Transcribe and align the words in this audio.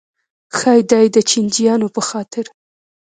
ښایي 0.57 0.83
دا 0.89 0.99
یې 1.03 1.09
د 1.15 1.17
چیچنیایانو 1.29 1.87
په 1.95 2.01
خاطر. 2.09 2.45